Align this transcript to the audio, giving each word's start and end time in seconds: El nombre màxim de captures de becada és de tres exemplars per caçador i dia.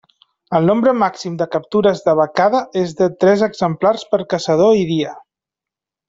El 0.59 0.63
nombre 0.67 0.91
màxim 1.01 1.33
de 1.41 1.47
captures 1.55 2.01
de 2.07 2.15
becada 2.19 2.61
és 2.83 2.95
de 3.01 3.09
tres 3.25 3.43
exemplars 3.51 4.05
per 4.15 4.21
caçador 4.33 4.73
i 4.85 4.89
dia. 4.93 5.13